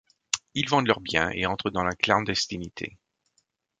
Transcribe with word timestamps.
Ils 0.55 0.67
vendent 0.67 0.87
leurs 0.87 0.99
biens 0.99 1.29
et 1.31 1.45
entrent 1.45 1.69
dans 1.69 1.83
la 1.83 1.93
clandestinité. 1.93 2.97